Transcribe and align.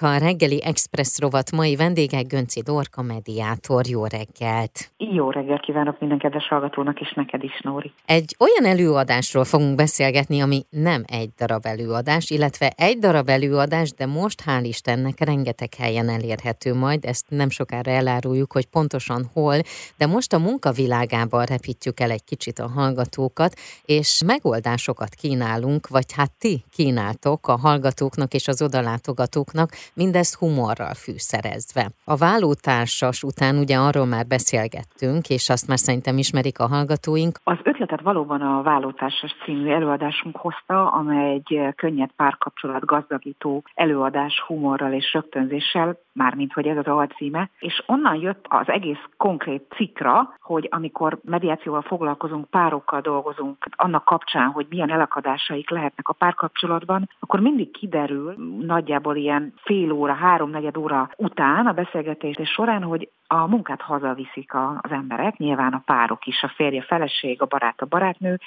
A 0.00 0.16
reggeli 0.18 0.62
Express 0.64 1.18
rovat 1.18 1.52
mai 1.52 1.76
vendége 1.76 2.22
Gönci 2.22 2.62
Dorka, 2.62 3.02
mediátor. 3.02 3.86
Jó 3.86 4.04
reggelt! 4.04 4.90
Jó 4.96 5.30
reggelt 5.30 5.60
kívánok 5.60 6.00
minden 6.00 6.18
kedves 6.18 6.48
hallgatónak, 6.48 7.00
és 7.00 7.12
neked 7.12 7.42
is, 7.42 7.60
Nóri. 7.60 7.92
Egy 8.04 8.36
olyan 8.38 8.72
előadásról 8.72 9.44
fogunk 9.44 9.74
beszélgetni, 9.74 10.40
ami 10.40 10.62
nem 10.70 11.02
egy 11.06 11.30
darab 11.38 11.66
előadás, 11.66 12.30
illetve 12.30 12.72
egy 12.76 12.98
darab 12.98 13.28
előadás, 13.28 13.92
de 13.92 14.06
most 14.06 14.42
hál' 14.46 14.60
Istennek 14.62 15.24
rengeteg 15.24 15.74
helyen 15.74 16.08
elérhető 16.08 16.74
majd, 16.74 17.04
ezt 17.04 17.24
nem 17.28 17.50
sokára 17.50 17.90
eláruljuk, 17.90 18.52
hogy 18.52 18.66
pontosan 18.66 19.30
hol, 19.32 19.56
de 19.96 20.06
most 20.06 20.32
a 20.32 20.38
munkavilágában 20.38 21.44
repítjük 21.44 22.00
el 22.00 22.10
egy 22.10 22.24
kicsit 22.24 22.58
a 22.58 22.68
hallgatókat, 22.68 23.54
és 23.84 24.22
megoldásokat 24.26 25.14
kínálunk, 25.14 25.88
vagy 25.88 26.12
hát 26.12 26.30
ti 26.38 26.64
kínáltok 26.72 27.48
a 27.48 27.56
hallgatóknak 27.56 28.34
és 28.34 28.48
az 28.48 28.62
odalátogatóknak, 28.62 29.70
mindezt 29.94 30.38
humorral 30.38 30.94
fűszerezve. 30.94 31.90
A 32.04 32.16
vállótársas 32.16 33.22
után 33.22 33.56
ugye 33.56 33.76
arról 33.76 34.06
már 34.06 34.26
beszélgettünk, 34.26 35.28
és 35.28 35.48
azt 35.48 35.68
már 35.68 35.78
szerintem 35.78 36.18
ismerik 36.18 36.58
a 36.58 36.66
hallgatóink. 36.66 37.38
Az 37.44 37.58
ötletet 37.62 38.00
valóban 38.00 38.40
a 38.40 38.62
Vállótársas 38.62 39.36
című 39.44 39.70
előadásunk 39.70 40.36
hozta, 40.36 40.90
amely 40.92 41.32
egy 41.32 41.74
könnyed 41.76 42.10
párkapcsolat 42.16 42.84
gazdagító 42.84 43.62
előadás 43.74 44.42
humorral 44.46 44.92
és 44.92 45.12
rögtönzéssel, 45.12 45.98
mármint 46.12 46.52
hogy 46.52 46.66
ez 46.66 46.76
az 46.76 46.86
alcíme, 46.86 47.50
és 47.58 47.82
onnan 47.86 48.14
jött 48.14 48.44
az 48.48 48.68
egész 48.68 49.02
konkrét 49.16 49.62
cikra, 49.76 50.34
hogy 50.40 50.68
amikor 50.70 51.18
mediációval 51.22 51.82
foglalkozunk, 51.82 52.50
párokkal 52.50 53.00
dolgozunk, 53.00 53.56
annak 53.76 54.04
kapcsán, 54.04 54.48
hogy 54.48 54.66
milyen 54.68 54.90
elakadásaik 54.90 55.70
lehetnek 55.70 56.08
a 56.08 56.12
párkapcsolatban, 56.12 57.08
akkor 57.20 57.40
mindig 57.40 57.70
kiderül 57.70 58.34
nagyjából 58.60 59.16
ilyen 59.16 59.52
fél 59.56 59.77
fél 59.78 59.92
óra, 59.92 60.14
háromnegyed 60.14 60.76
óra 60.76 61.10
után 61.16 61.66
a 61.66 61.72
beszélgetés 61.72 62.36
során, 62.42 62.82
hogy 62.82 63.08
a 63.26 63.46
munkát 63.46 63.80
hazaviszik 63.80 64.54
az 64.54 64.90
emberek, 64.90 65.36
nyilván 65.36 65.72
a 65.72 65.82
párok 65.84 66.26
is, 66.26 66.42
a 66.42 66.52
férje, 66.56 66.82
feleség, 66.82 67.42
a 67.42 67.46
barát, 67.46 67.80
a 67.80 67.86
barátnő, 67.86 68.38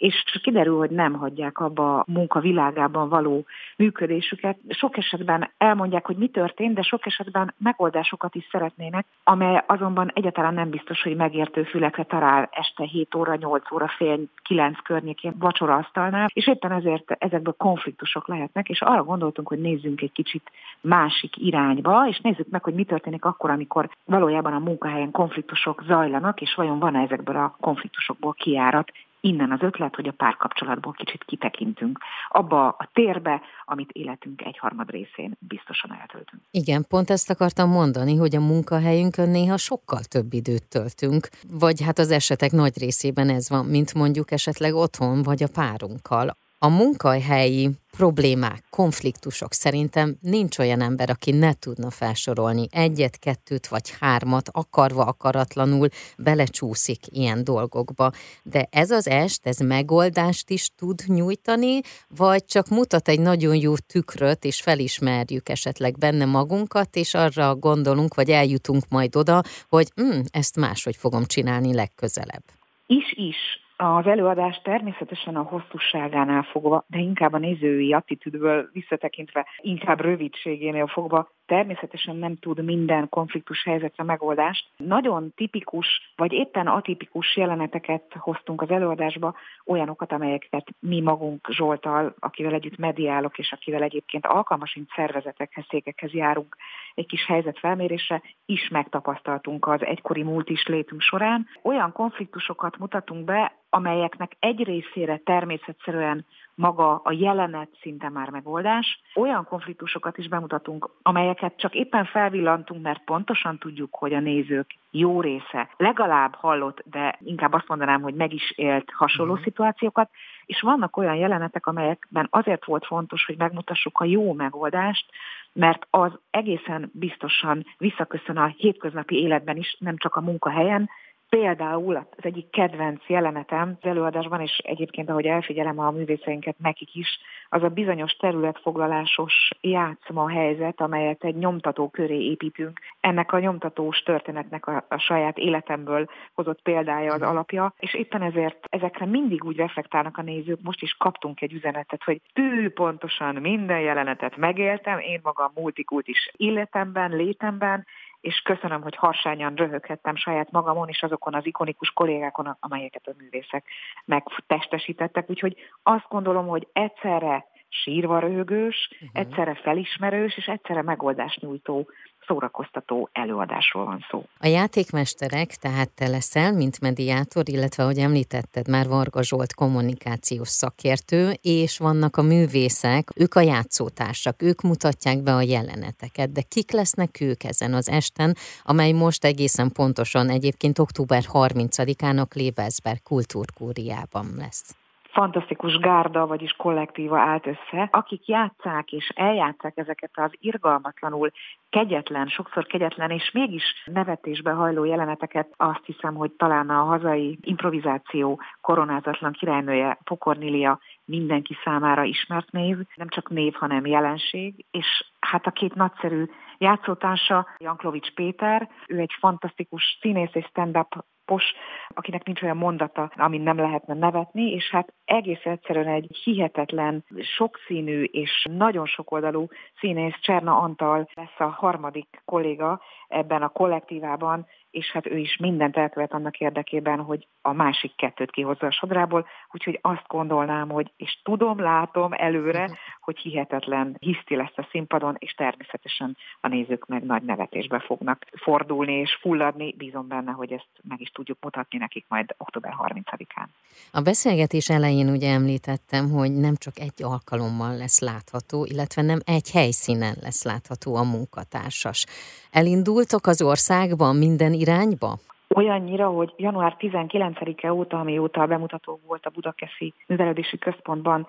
és 0.00 0.24
kiderül, 0.42 0.76
hogy 0.76 0.90
nem 0.90 1.12
hagyják 1.12 1.58
abba 1.58 1.98
a 1.98 2.04
munkavilágában 2.06 3.08
való 3.08 3.44
működésüket. 3.76 4.58
Sok 4.68 4.96
esetben 4.96 5.50
elmondják, 5.58 6.06
hogy 6.06 6.16
mi 6.16 6.28
történt, 6.28 6.74
de 6.74 6.82
sok 6.82 7.06
esetben 7.06 7.54
megoldásokat 7.58 8.34
is 8.34 8.48
szeretnének, 8.50 9.06
amely 9.24 9.62
azonban 9.66 10.10
egyáltalán 10.14 10.54
nem 10.54 10.70
biztos, 10.70 11.02
hogy 11.02 11.16
megértő 11.16 11.62
fülekre 11.62 12.04
talál 12.04 12.48
este 12.52 12.84
7 12.84 13.14
óra, 13.14 13.34
8 13.34 13.72
óra, 13.72 13.88
fél 13.96 14.18
9 14.42 14.78
környékén 14.82 15.34
vacsora 15.38 15.74
asztalnál, 15.74 16.30
és 16.32 16.46
éppen 16.46 16.72
ezért 16.72 17.10
ezekből 17.18 17.54
konfliktusok 17.58 18.28
lehetnek, 18.28 18.68
és 18.68 18.80
arra 18.80 19.04
gondoltunk, 19.04 19.48
hogy 19.48 19.60
nézzünk 19.60 20.00
egy 20.00 20.12
kicsit 20.12 20.50
másik 20.80 21.36
irányba, 21.36 22.06
és 22.08 22.20
nézzük 22.20 22.48
meg, 22.50 22.62
hogy 22.62 22.74
mi 22.74 22.84
történik 22.84 23.24
akkor, 23.24 23.50
amikor 23.50 23.90
valójában 24.04 24.52
a 24.52 24.58
munkahelyen 24.58 25.10
konfliktusok 25.10 25.82
zajlanak, 25.86 26.40
és 26.40 26.54
vajon 26.54 26.78
van-e 26.78 27.00
ezekből 27.00 27.36
a 27.36 27.56
konfliktusokból 27.60 28.32
kiárat, 28.32 28.92
Innen 29.20 29.50
az 29.52 29.62
ötlet, 29.62 29.94
hogy 29.94 30.08
a 30.08 30.12
párkapcsolatból 30.12 30.92
kicsit 30.92 31.24
kitekintünk 31.24 31.98
abba 32.28 32.68
a 32.68 32.90
térbe, 32.92 33.40
amit 33.64 33.90
életünk 33.90 34.42
egyharmad 34.42 34.90
részén 34.90 35.36
biztosan 35.38 35.92
eltöltünk. 36.00 36.42
Igen, 36.50 36.84
pont 36.88 37.10
ezt 37.10 37.30
akartam 37.30 37.70
mondani, 37.70 38.16
hogy 38.16 38.36
a 38.36 38.40
munkahelyünkön 38.40 39.28
néha 39.28 39.56
sokkal 39.56 40.00
több 40.02 40.32
időt 40.32 40.68
töltünk, 40.68 41.28
vagy 41.50 41.82
hát 41.82 41.98
az 41.98 42.10
esetek 42.10 42.50
nagy 42.50 42.78
részében 42.78 43.28
ez 43.28 43.50
van, 43.50 43.66
mint 43.66 43.94
mondjuk 43.94 44.30
esetleg 44.30 44.74
otthon 44.74 45.22
vagy 45.22 45.42
a 45.42 45.48
párunkkal. 45.54 46.36
A 46.62 46.68
munkahelyi 46.68 47.70
problémák, 47.90 48.64
konfliktusok 48.70 49.52
szerintem 49.52 50.16
nincs 50.20 50.58
olyan 50.58 50.80
ember, 50.80 51.10
aki 51.10 51.30
ne 51.30 51.52
tudna 51.52 51.90
felsorolni 51.90 52.66
egyet, 52.70 53.18
kettőt 53.18 53.66
vagy 53.66 53.90
hármat, 54.00 54.48
akarva, 54.52 55.04
akaratlanul 55.04 55.88
belecsúszik 56.18 57.00
ilyen 57.06 57.44
dolgokba. 57.44 58.10
De 58.42 58.68
ez 58.70 58.90
az 58.90 59.08
est, 59.08 59.46
ez 59.46 59.58
megoldást 59.58 60.50
is 60.50 60.70
tud 60.76 61.02
nyújtani, 61.06 61.80
vagy 62.08 62.44
csak 62.44 62.68
mutat 62.68 63.08
egy 63.08 63.20
nagyon 63.20 63.54
jó 63.54 63.76
tükröt, 63.76 64.44
és 64.44 64.60
felismerjük 64.60 65.48
esetleg 65.48 65.98
benne 65.98 66.24
magunkat, 66.24 66.96
és 66.96 67.14
arra 67.14 67.54
gondolunk, 67.54 68.14
vagy 68.14 68.30
eljutunk 68.30 68.84
majd 68.88 69.16
oda, 69.16 69.42
hogy 69.68 69.88
hm, 69.94 70.20
ezt 70.30 70.56
máshogy 70.56 70.96
fogom 70.96 71.24
csinálni 71.24 71.74
legközelebb. 71.74 72.44
Is-is 72.86 73.60
az 73.82 74.06
előadás 74.06 74.60
természetesen 74.62 75.36
a 75.36 75.42
hosszúságánál 75.42 76.42
fogva, 76.42 76.84
de 76.86 76.98
inkább 76.98 77.32
a 77.32 77.38
nézői 77.38 77.92
attitűdből 77.92 78.68
visszatekintve, 78.72 79.46
inkább 79.60 80.00
rövidségénél 80.00 80.86
fogva 80.86 81.28
természetesen 81.50 82.16
nem 82.16 82.38
tud 82.38 82.64
minden 82.64 83.08
konfliktus 83.08 83.64
helyzetre 83.64 84.04
megoldást. 84.04 84.66
Nagyon 84.76 85.32
tipikus, 85.36 86.12
vagy 86.16 86.32
éppen 86.32 86.66
atipikus 86.66 87.36
jeleneteket 87.36 88.02
hoztunk 88.18 88.62
az 88.62 88.70
előadásba, 88.70 89.34
olyanokat, 89.66 90.12
amelyeket 90.12 90.66
mi 90.78 91.00
magunk 91.00 91.48
Zsoltal, 91.50 92.14
akivel 92.18 92.52
együtt 92.54 92.76
mediálok, 92.76 93.38
és 93.38 93.52
akivel 93.52 93.82
egyébként 93.82 94.26
alkalmasint 94.26 94.90
szervezetekhez, 94.94 95.64
székekhez 95.68 96.12
járunk 96.12 96.56
egy 96.94 97.06
kis 97.06 97.26
helyzetfelmérésre, 97.26 98.22
is 98.46 98.68
megtapasztaltunk 98.68 99.66
az 99.66 99.84
egykori 99.84 100.22
múlt 100.22 100.50
is 100.50 100.66
létünk 100.66 101.00
során. 101.00 101.46
Olyan 101.62 101.92
konfliktusokat 101.92 102.78
mutatunk 102.78 103.24
be, 103.24 103.52
amelyeknek 103.70 104.36
egy 104.38 104.62
részére 104.62 105.20
természetszerűen 105.24 106.26
maga 106.60 107.00
a 107.04 107.12
jelenet 107.12 107.68
szinte 107.80 108.08
már 108.08 108.30
megoldás. 108.30 109.00
Olyan 109.14 109.44
konfliktusokat 109.44 110.18
is 110.18 110.28
bemutatunk, 110.28 110.90
amelyeket 111.02 111.56
csak 111.56 111.74
éppen 111.74 112.04
felvillantunk, 112.04 112.82
mert 112.82 113.04
pontosan 113.04 113.58
tudjuk, 113.58 113.94
hogy 113.94 114.12
a 114.14 114.20
nézők 114.20 114.74
jó 114.90 115.20
része 115.20 115.68
legalább 115.76 116.34
hallott, 116.34 116.82
de 116.84 117.18
inkább 117.20 117.52
azt 117.52 117.68
mondanám, 117.68 118.02
hogy 118.02 118.14
meg 118.14 118.32
is 118.32 118.52
élt 118.56 118.90
hasonló 118.94 119.32
uh-huh. 119.32 119.46
szituációkat, 119.46 120.10
és 120.46 120.60
vannak 120.60 120.96
olyan 120.96 121.14
jelenetek, 121.14 121.66
amelyekben 121.66 122.26
azért 122.30 122.64
volt 122.64 122.86
fontos, 122.86 123.24
hogy 123.24 123.36
megmutassuk 123.36 124.00
a 124.00 124.04
jó 124.04 124.32
megoldást, 124.32 125.06
mert 125.52 125.86
az 125.90 126.12
egészen 126.30 126.90
biztosan 126.92 127.66
visszaköszön 127.78 128.36
a 128.36 128.46
hétköznapi 128.46 129.22
életben 129.22 129.56
is, 129.56 129.76
nem 129.78 129.96
csak 129.96 130.16
a 130.16 130.20
munkahelyen, 130.20 130.90
Például 131.30 131.96
az 131.96 132.24
egyik 132.24 132.50
kedvenc 132.50 133.02
jelenetem 133.06 133.78
az 133.80 133.88
előadásban, 133.88 134.40
és 134.40 134.58
egyébként 134.58 135.10
ahogy 135.10 135.26
elfigyelem 135.26 135.78
a 135.78 135.90
művészeinket 135.90 136.58
nekik 136.58 136.94
is, 136.94 137.20
az 137.48 137.62
a 137.62 137.68
bizonyos 137.68 138.12
területfoglalásos 138.12 139.50
játszma 139.60 140.28
helyzet, 140.28 140.80
amelyet 140.80 141.24
egy 141.24 141.36
nyomtató 141.36 141.88
köré 141.88 142.18
építünk. 142.18 142.80
Ennek 143.00 143.32
a 143.32 143.38
nyomtatós 143.38 143.98
történetnek 143.98 144.66
a, 144.66 144.84
a 144.88 144.98
saját 144.98 145.38
életemből 145.38 146.08
hozott 146.34 146.62
példája 146.62 147.12
az 147.12 147.22
alapja, 147.22 147.74
és 147.78 147.94
éppen 147.94 148.22
ezért 148.22 148.66
ezekre 148.68 149.06
mindig 149.06 149.44
úgy 149.44 149.56
reflektálnak 149.56 150.18
a 150.18 150.22
nézők, 150.22 150.62
most 150.62 150.82
is 150.82 150.96
kaptunk 150.98 151.40
egy 151.40 151.52
üzenetet, 151.52 152.04
hogy 152.04 152.20
tű 152.32 152.68
pontosan 152.68 153.34
minden 153.34 153.80
jelenetet 153.80 154.36
megéltem, 154.36 154.98
én 154.98 155.20
magam 155.22 155.52
multikult 155.54 156.08
is 156.08 156.32
életemben, 156.36 157.16
létemben, 157.16 157.86
és 158.20 158.40
köszönöm, 158.40 158.82
hogy 158.82 158.96
harsányan 158.96 159.54
röhöghettem 159.54 160.16
saját 160.16 160.50
magamon 160.50 160.88
és 160.88 161.02
azokon 161.02 161.34
az 161.34 161.46
ikonikus 161.46 161.90
kollégákon, 161.90 162.56
amelyeket 162.60 163.06
a 163.06 163.14
művészek 163.18 163.64
megtestesítettek. 164.04 165.30
Úgyhogy 165.30 165.56
azt 165.82 166.08
gondolom, 166.08 166.46
hogy 166.46 166.68
egyszerre 166.72 167.49
sírva 167.70 168.18
röhögős, 168.18 168.90
uh-huh. 168.92 169.08
egyszerre 169.12 169.54
felismerős 169.54 170.36
és 170.36 170.46
egyszerre 170.46 170.82
megoldást 170.82 171.40
nyújtó 171.40 171.88
szórakoztató 172.26 173.08
előadásról 173.12 173.84
van 173.84 174.04
szó. 174.10 174.24
A 174.38 174.46
játékmesterek, 174.46 175.48
tehát 175.48 175.90
te 175.94 176.08
leszel, 176.08 176.52
mint 176.52 176.80
mediátor, 176.80 177.42
illetve, 177.48 177.82
ahogy 177.82 177.98
említetted, 177.98 178.68
már 178.68 178.86
Varga 178.88 179.22
Zsolt 179.22 179.54
kommunikációs 179.54 180.48
szakértő, 180.48 181.32
és 181.42 181.78
vannak 181.78 182.16
a 182.16 182.22
művészek, 182.22 183.08
ők 183.16 183.34
a 183.34 183.40
játszótársak, 183.40 184.42
ők 184.42 184.60
mutatják 184.60 185.22
be 185.22 185.34
a 185.34 185.42
jeleneteket, 185.42 186.32
de 186.32 186.42
kik 186.48 186.70
lesznek 186.70 187.20
ők 187.20 187.44
ezen 187.44 187.74
az 187.74 187.88
esten, 187.88 188.34
amely 188.62 188.92
most 188.92 189.24
egészen 189.24 189.72
pontosan 189.72 190.28
egyébként 190.28 190.78
október 190.78 191.22
30-án 191.32 192.20
a 192.20 192.24
Klebelsberg 192.24 193.02
kultúrkúriában 193.02 194.26
lesz 194.36 194.79
fantasztikus 195.12 195.78
gárda, 195.78 196.26
vagyis 196.26 196.52
kollektíva 196.52 197.18
állt 197.18 197.46
össze, 197.46 197.88
akik 197.90 198.28
játszák 198.28 198.92
és 198.92 199.08
eljátszák 199.14 199.76
ezeket 199.76 200.10
az 200.14 200.30
irgalmatlanul 200.40 201.30
kegyetlen, 201.68 202.28
sokszor 202.28 202.66
kegyetlen 202.66 203.10
és 203.10 203.30
mégis 203.30 203.62
nevetésbe 203.84 204.50
hajló 204.50 204.84
jeleneteket, 204.84 205.48
azt 205.56 205.84
hiszem, 205.84 206.14
hogy 206.14 206.30
talán 206.30 206.70
a 206.70 206.84
hazai 206.84 207.38
improvizáció 207.42 208.40
koronázatlan 208.60 209.32
királynője 209.32 209.98
Pokornilia 210.04 210.78
mindenki 211.04 211.56
számára 211.64 212.02
ismert 212.02 212.52
név, 212.52 212.76
nem 212.94 213.08
csak 213.08 213.28
név, 213.28 213.54
hanem 213.54 213.86
jelenség, 213.86 214.64
és 214.70 215.12
hát 215.20 215.46
a 215.46 215.50
két 215.50 215.74
nagyszerű 215.74 216.24
játszótársa, 216.58 217.46
Janklovics 217.58 218.10
Péter, 218.14 218.68
ő 218.88 218.98
egy 218.98 219.16
fantasztikus 219.18 219.98
színész 220.00 220.34
és 220.34 220.44
stand-up 220.44 221.04
pos, 221.30 221.44
akinek 221.88 222.24
nincs 222.24 222.42
olyan 222.42 222.56
mondata, 222.56 223.12
amin 223.16 223.40
nem 223.40 223.56
lehetne 223.56 223.94
nevetni, 223.94 224.50
és 224.52 224.70
hát 224.70 224.92
egész 225.04 225.44
egyszerűen 225.44 225.86
egy 225.86 226.16
hihetetlen, 226.24 227.04
sokszínű 227.20 228.02
és 228.02 228.46
nagyon 228.50 228.86
sokoldalú 228.86 229.46
színész 229.78 230.18
Cserna 230.20 230.58
Antal 230.58 231.08
lesz 231.14 231.38
a 231.38 231.44
harmadik 231.44 232.22
kolléga 232.24 232.80
ebben 233.08 233.42
a 233.42 233.48
kollektívában, 233.48 234.46
és 234.70 234.90
hát 234.90 235.06
ő 235.06 235.18
is 235.18 235.36
mindent 235.36 235.76
elkövet 235.76 236.12
annak 236.12 236.38
érdekében, 236.38 237.00
hogy 237.00 237.26
a 237.42 237.52
másik 237.52 237.96
kettőt 237.96 238.30
kihozza 238.30 238.66
a 238.66 238.72
sodrából, 238.72 239.26
úgyhogy 239.50 239.78
azt 239.82 240.06
gondolnám, 240.06 240.68
hogy, 240.68 240.92
és 240.96 241.20
tudom, 241.22 241.60
látom 241.60 242.12
előre, 242.12 242.78
hogy 243.00 243.18
hihetetlen 243.18 243.96
hiszti 243.98 244.36
lesz 244.36 244.56
a 244.56 244.68
színpadon, 244.70 245.16
és 245.18 245.32
természetesen 245.32 246.16
a 246.40 246.48
nézők 246.48 246.86
meg 246.86 247.02
nagy 247.02 247.22
nevetésbe 247.22 247.78
fognak 247.78 248.26
fordulni 248.36 248.92
és 248.92 249.18
fulladni. 249.20 249.74
Bízom 249.76 250.08
benne, 250.08 250.30
hogy 250.30 250.52
ezt 250.52 250.68
meg 250.82 251.00
is 251.00 251.08
tudjuk 251.08 251.38
mutatni 251.40 251.78
nekik 251.78 252.04
majd 252.08 252.34
október 252.36 252.74
30-án. 252.78 253.46
A 253.92 254.00
beszélgetés 254.00 254.68
elején 254.68 255.08
ugye 255.08 255.32
említettem, 255.32 256.10
hogy 256.10 256.32
nem 256.32 256.54
csak 256.56 256.78
egy 256.78 257.02
alkalommal 257.02 257.76
lesz 257.76 258.00
látható, 258.00 258.64
illetve 258.64 259.02
nem 259.02 259.18
egy 259.24 259.50
helyszínen 259.50 260.16
lesz 260.20 260.44
látható 260.44 260.96
a 260.96 261.02
munkatársas. 261.02 262.06
Elindultok 262.50 263.26
az 263.26 263.42
országban 263.42 264.16
minden 264.16 264.52
irányba? 264.52 265.18
Olyannyira, 265.54 266.08
hogy 266.08 266.32
január 266.36 266.76
19-e 266.78 267.72
óta, 267.72 267.98
amióta 267.98 268.40
a 268.40 268.46
bemutató 268.46 269.00
volt 269.06 269.26
a 269.26 269.30
Budakeszi 269.30 269.94
Művelődési 270.06 270.58
Központban, 270.58 271.28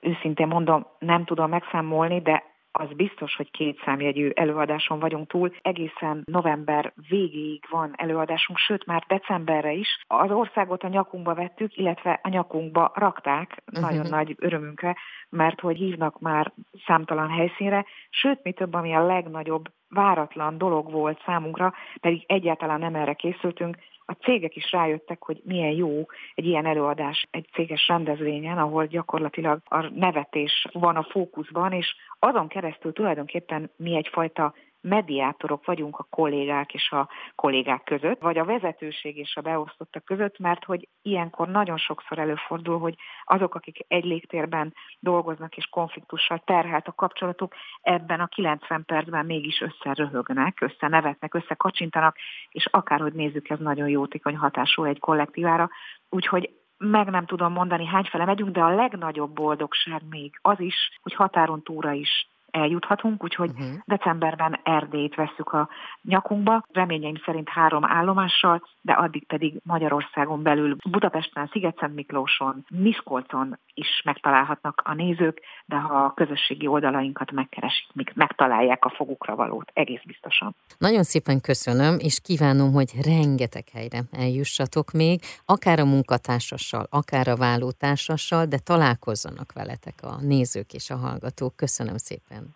őszintén 0.00 0.46
mondom, 0.46 0.86
nem 0.98 1.24
tudom 1.24 1.48
megszámolni, 1.48 2.20
de 2.20 2.42
az 2.72 2.88
biztos, 2.96 3.36
hogy 3.36 3.50
két 3.50 3.80
számjegyű 3.84 4.30
előadáson 4.34 4.98
vagyunk 4.98 5.28
túl. 5.28 5.52
Egészen 5.62 6.22
november 6.24 6.92
végéig 7.08 7.64
van 7.70 7.92
előadásunk, 7.96 8.58
sőt 8.58 8.86
már 8.86 9.04
decemberre 9.08 9.72
is. 9.72 10.04
Az 10.06 10.30
országot 10.30 10.82
a 10.82 10.88
nyakunkba 10.88 11.34
vettük, 11.34 11.76
illetve 11.76 12.20
a 12.22 12.28
nyakunkba 12.28 12.92
rakták, 12.94 13.62
uh-huh. 13.66 13.90
nagyon 13.90 14.06
nagy 14.08 14.34
örömünkre, 14.38 14.96
mert 15.28 15.60
hogy 15.60 15.76
hívnak 15.76 16.20
már 16.20 16.52
számtalan 16.86 17.30
helyszínre, 17.30 17.84
sőt, 18.10 18.42
mi 18.42 18.52
több, 18.52 18.74
ami 18.74 18.94
a 18.94 19.06
legnagyobb 19.06 19.68
váratlan 19.90 20.58
dolog 20.58 20.90
volt 20.92 21.22
számunkra, 21.24 21.74
pedig 22.00 22.24
egyáltalán 22.26 22.80
nem 22.80 22.94
erre 22.94 23.12
készültünk, 23.12 23.76
a 24.10 24.12
cégek 24.12 24.56
is 24.56 24.72
rájöttek, 24.72 25.22
hogy 25.22 25.40
milyen 25.44 25.72
jó 25.72 26.06
egy 26.34 26.46
ilyen 26.46 26.66
előadás 26.66 27.26
egy 27.30 27.48
céges 27.52 27.88
rendezvényen, 27.88 28.58
ahol 28.58 28.86
gyakorlatilag 28.86 29.60
a 29.64 29.88
nevetés 29.94 30.66
van 30.72 30.96
a 30.96 31.02
fókuszban, 31.02 31.72
és 31.72 31.96
azon 32.18 32.48
keresztül 32.48 32.92
tulajdonképpen 32.92 33.70
mi 33.76 33.96
egyfajta 33.96 34.54
mediátorok 34.80 35.64
vagyunk 35.64 35.98
a 35.98 36.06
kollégák 36.10 36.74
és 36.74 36.90
a 36.90 37.08
kollégák 37.34 37.84
között, 37.84 38.20
vagy 38.20 38.38
a 38.38 38.44
vezetőség 38.44 39.16
és 39.16 39.36
a 39.36 39.40
beosztottak 39.40 40.04
között, 40.04 40.38
mert 40.38 40.64
hogy 40.64 40.88
ilyenkor 41.02 41.48
nagyon 41.48 41.76
sokszor 41.76 42.18
előfordul, 42.18 42.78
hogy 42.78 42.94
azok, 43.24 43.54
akik 43.54 43.84
egy 43.88 44.04
légtérben 44.04 44.74
dolgoznak 45.00 45.56
és 45.56 45.66
konfliktussal 45.66 46.42
terhelt 46.44 46.86
a 46.86 46.92
kapcsolatuk, 46.92 47.54
ebben 47.80 48.20
a 48.20 48.26
90 48.26 48.84
percben 48.84 49.26
mégis 49.26 49.60
összeröhögnek, 49.60 50.60
összenevetnek, 50.60 51.34
összekacsintanak, 51.34 52.16
és 52.50 52.66
akárhogy 52.66 53.12
nézzük, 53.12 53.48
ez 53.48 53.58
nagyon 53.58 53.88
jótékony 53.88 54.36
hatású 54.36 54.84
egy 54.84 54.98
kollektívára. 54.98 55.70
Úgyhogy 56.08 56.50
meg 56.78 57.10
nem 57.10 57.26
tudom 57.26 57.52
mondani, 57.52 57.86
hányfele 57.86 58.24
megyünk, 58.24 58.50
de 58.50 58.60
a 58.60 58.74
legnagyobb 58.74 59.30
boldogság 59.30 60.02
még 60.10 60.38
az 60.42 60.60
is, 60.60 60.98
hogy 61.02 61.14
határon 61.14 61.62
túra 61.62 61.92
is 61.92 62.28
eljuthatunk, 62.58 63.24
úgyhogy 63.24 63.50
uh-huh. 63.50 63.66
decemberben 63.84 64.60
Erdélyt 64.62 65.14
vesszük 65.14 65.52
a 65.52 65.68
nyakunkba, 66.02 66.62
reményeim 66.72 67.20
szerint 67.24 67.48
három 67.48 67.84
állomással, 67.84 68.62
de 68.80 68.92
addig 68.92 69.26
pedig 69.26 69.60
Magyarországon 69.64 70.42
belül 70.42 70.76
Budapesten, 70.90 71.48
Sziget-Szent 71.52 71.94
Miklóson, 71.94 72.64
Miskolcon 72.68 73.58
is 73.74 74.02
megtalálhatnak 74.04 74.82
a 74.84 74.94
nézők, 74.94 75.40
de 75.66 75.76
ha 75.76 76.04
a 76.04 76.12
közösségi 76.14 76.66
oldalainkat 76.66 77.30
megkeresik, 77.30 78.14
megtalálják 78.14 78.84
a 78.84 78.90
fogukra 78.96 79.34
valót, 79.34 79.70
egész 79.74 80.02
biztosan. 80.04 80.54
Nagyon 80.78 81.02
szépen 81.02 81.40
köszönöm, 81.40 81.96
és 81.98 82.20
kívánom, 82.20 82.72
hogy 82.72 82.90
rengeteg 83.04 83.64
helyre 83.72 84.00
eljussatok 84.12 84.90
még, 84.92 85.20
akár 85.44 85.78
a 85.78 85.84
munkatársassal, 85.84 86.86
akár 86.90 87.28
a 87.28 87.36
vállótársassal, 87.36 88.46
de 88.46 88.58
találkozzanak 88.58 89.52
veletek 89.52 89.94
a 90.02 90.20
nézők 90.20 90.72
és 90.72 90.90
a 90.90 90.96
hallgatók. 90.96 91.56
Köszönöm 91.56 91.96
szépen. 91.96 92.47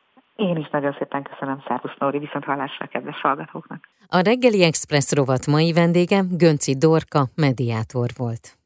Én 0.42 0.56
is 0.56 0.68
nagyon 0.70 0.96
szépen 0.98 1.22
köszönöm, 1.22 1.62
Szervusz 1.66 1.96
Nóri, 1.98 2.18
viszont 2.18 2.44
hallásra 2.44 2.86
kedves 2.86 3.20
hallgatóknak. 3.20 3.88
A 4.08 4.20
reggeli 4.20 4.62
Express 4.62 5.12
rovat 5.12 5.46
mai 5.46 5.72
vendége 5.72 6.22
Gönci 6.30 6.76
Dorka, 6.76 7.24
mediátor 7.34 8.10
volt. 8.16 8.61